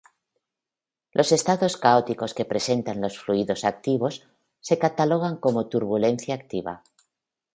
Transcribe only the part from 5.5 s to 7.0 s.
turbulencia activa.